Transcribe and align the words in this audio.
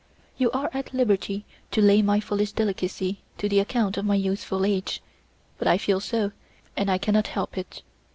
You 0.35 0.49
are 0.49 0.71
at 0.73 0.95
liberty 0.95 1.45
to 1.69 1.79
lay 1.79 2.01
my 2.01 2.19
foolish 2.19 2.53
delicacy 2.53 3.21
to 3.37 3.47
the 3.47 3.59
account 3.59 3.97
of 3.97 4.05
my 4.05 4.15
youthful 4.15 4.65
age, 4.65 4.99
but 5.59 5.67
I 5.67 5.77
feel 5.77 5.99
so, 5.99 6.31
and 6.75 6.89
I 6.89 6.97
cannot 6.97 7.27
help 7.27 7.55
it. 7.55 7.83